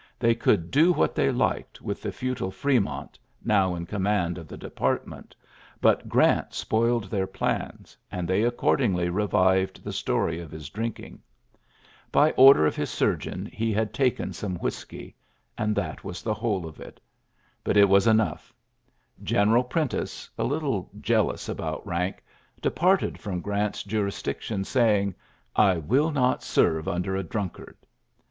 They 0.17 0.33
could 0.33 0.71
do 0.71 0.91
what 0.91 1.13
they 1.13 1.29
liked 1.31 1.79
with 1.79 2.01
the 2.01 2.11
futile 2.11 2.49
Fremont, 2.49 3.19
now 3.45 3.75
in 3.75 3.85
command 3.85 4.39
of 4.39 4.47
the 4.47 4.57
de 4.57 4.71
partment; 4.71 5.35
but 5.79 6.09
Grant 6.09 6.55
spoiled 6.55 7.03
their 7.03 7.27
plans, 7.27 7.95
and 8.11 8.27
they 8.27 8.41
accordingly 8.41 9.09
revived 9.09 9.83
the 9.83 9.93
story 9.93 10.39
of 10.39 10.49
his 10.49 10.71
drinking. 10.71 11.21
By 12.11 12.31
order 12.31 12.65
of 12.65 12.75
his 12.75 12.89
ULYSSES 12.89 12.93
S. 12.93 12.97
GEANT 13.23 13.33
47 13.43 13.45
'geon 13.45 13.53
he 13.59 13.71
had 13.73 13.93
taken 13.93 14.33
some 14.33 14.55
whiskey; 14.55 15.15
1 15.59 15.75
that 15.75 16.03
was 16.03 16.23
the 16.23 16.33
whole 16.33 16.65
of 16.65 16.79
it. 16.79 16.99
But 17.63 17.77
it 17.77 17.87
was 17.87 18.07
)ngh. 18.07 18.51
General 19.21 19.63
Prentiss, 19.63 20.31
a 20.35 20.43
little 20.43 20.89
jealous 20.99 21.47
3ut 21.47 21.85
rank, 21.85 22.23
departed 22.59 23.19
from 23.19 23.39
Grant's 23.39 23.83
juris 23.83 24.23
ition, 24.23 24.65
saying, 24.65 25.11
'^ 25.11 25.15
I 25.55 25.77
will 25.77 26.09
not 26.09 26.41
serve 26.41 26.87
under 26.87 27.21
drunkard. 27.21 27.77